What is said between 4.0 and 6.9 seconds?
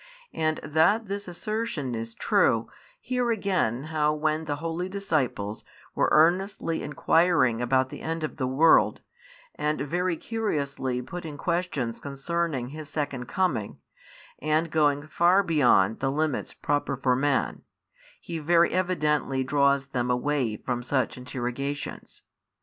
when the holy disciples were earnestly